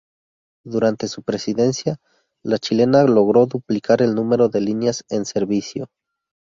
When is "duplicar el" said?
3.45-4.15